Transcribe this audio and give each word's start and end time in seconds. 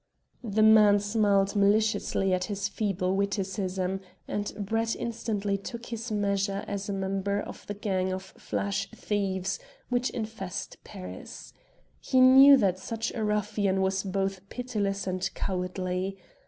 The 0.43 0.63
man 0.63 0.97
smiled 0.99 1.55
maliciously 1.55 2.33
at 2.33 2.45
his 2.45 2.67
feeble 2.67 3.15
witticism, 3.15 3.99
and 4.27 4.51
Brett 4.57 4.95
instantly 4.95 5.59
took 5.59 5.85
his 5.85 6.11
measure 6.11 6.65
as 6.67 6.89
a 6.89 6.93
member 6.93 7.39
of 7.39 7.67
the 7.67 7.75
gang 7.75 8.11
of 8.11 8.23
flash 8.23 8.89
thieves 8.89 9.59
which 9.89 10.09
infest 10.09 10.83
Paris. 10.83 11.53
He 11.99 12.19
knew 12.19 12.57
that 12.57 12.79
such 12.79 13.13
a 13.13 13.23
ruffian 13.23 13.79
was 13.83 14.01
both 14.01 14.49
pitiless 14.49 15.05
and 15.05 15.31
cowardly. 15.35 16.17